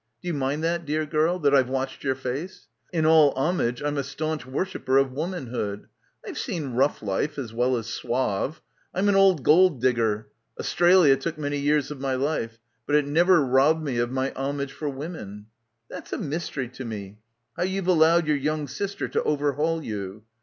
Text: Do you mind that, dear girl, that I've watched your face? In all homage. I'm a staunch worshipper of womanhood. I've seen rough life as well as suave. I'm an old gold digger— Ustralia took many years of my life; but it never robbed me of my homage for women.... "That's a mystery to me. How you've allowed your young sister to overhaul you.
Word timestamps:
Do 0.19 0.27
you 0.27 0.33
mind 0.33 0.63
that, 0.63 0.83
dear 0.83 1.05
girl, 1.05 1.37
that 1.37 1.53
I've 1.53 1.69
watched 1.69 2.03
your 2.03 2.15
face? 2.15 2.65
In 2.91 3.05
all 3.05 3.33
homage. 3.35 3.83
I'm 3.83 3.97
a 3.99 4.03
staunch 4.03 4.47
worshipper 4.47 4.97
of 4.97 5.11
womanhood. 5.11 5.89
I've 6.25 6.39
seen 6.39 6.73
rough 6.73 7.03
life 7.03 7.37
as 7.37 7.53
well 7.53 7.77
as 7.77 7.85
suave. 7.85 8.61
I'm 8.95 9.09
an 9.09 9.15
old 9.15 9.43
gold 9.43 9.79
digger— 9.79 10.29
Ustralia 10.59 11.17
took 11.17 11.37
many 11.37 11.59
years 11.59 11.91
of 11.91 12.01
my 12.01 12.15
life; 12.15 12.57
but 12.87 12.95
it 12.95 13.05
never 13.05 13.45
robbed 13.45 13.83
me 13.83 13.99
of 13.99 14.09
my 14.09 14.31
homage 14.35 14.71
for 14.73 14.89
women.... 14.89 15.45
"That's 15.87 16.11
a 16.11 16.17
mystery 16.17 16.69
to 16.69 16.83
me. 16.83 17.19
How 17.55 17.61
you've 17.61 17.85
allowed 17.85 18.25
your 18.25 18.37
young 18.37 18.67
sister 18.67 19.07
to 19.07 19.21
overhaul 19.21 19.83
you. 19.83 20.23